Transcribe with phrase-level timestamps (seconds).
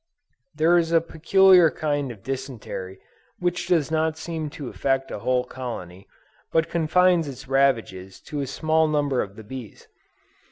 [0.55, 2.97] There is a peculiar kind of dysentery
[3.37, 6.07] which does not seem to affect a whole colony,
[6.51, 9.87] but confines its ravages to a small number of the bees.